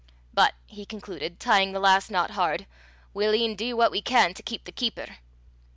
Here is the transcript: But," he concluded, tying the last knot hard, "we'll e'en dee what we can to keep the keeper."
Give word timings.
But," 0.33 0.55
he 0.65 0.83
concluded, 0.83 1.39
tying 1.39 1.73
the 1.73 1.79
last 1.79 2.09
knot 2.09 2.31
hard, 2.31 2.65
"we'll 3.13 3.35
e'en 3.35 3.53
dee 3.55 3.71
what 3.71 3.91
we 3.91 4.01
can 4.01 4.33
to 4.33 4.41
keep 4.41 4.63
the 4.63 4.71
keeper." 4.71 5.17